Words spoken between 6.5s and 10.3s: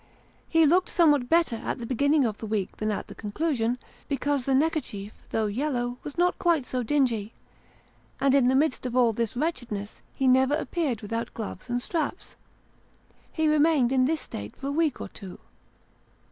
so dingy; and, in the midst of all this wretchedness, he